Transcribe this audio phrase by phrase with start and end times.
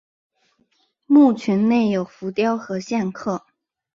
[1.05, 3.45] 墓群内有浮雕和线刻。